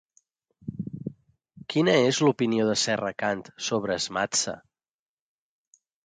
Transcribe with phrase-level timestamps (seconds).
[1.73, 4.55] Quina és l'opinió de Serracant sobre Smatsa?